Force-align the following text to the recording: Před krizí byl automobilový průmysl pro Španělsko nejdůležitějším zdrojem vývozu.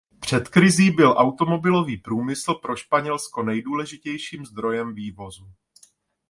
Před 0.19 0.49
krizí 0.49 0.91
byl 0.91 1.15
automobilový 1.17 1.97
průmysl 1.97 2.53
pro 2.53 2.75
Španělsko 2.75 3.43
nejdůležitějším 3.43 4.45
zdrojem 4.45 4.95
vývozu. 4.95 5.49